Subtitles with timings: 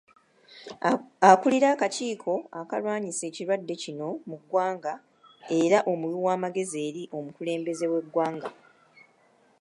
[1.31, 4.93] Akulira akakiiko akalwanyisa ekirwadde kino mu ggwanga
[5.61, 8.49] era omuwi w’amagezi eri omukulembeze w'eggwanga.